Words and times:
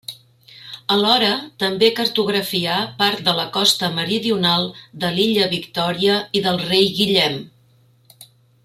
Alhora 0.93 1.27
també 1.63 1.89
cartografià 1.99 2.79
part 3.03 3.21
de 3.29 3.37
la 3.41 3.45
costa 3.59 3.91
meridional 4.01 4.67
de 5.05 5.15
l'illa 5.19 5.53
Victòria 5.57 6.17
i 6.41 6.43
del 6.49 6.63
Rei 6.67 6.93
Guillem. 7.01 7.39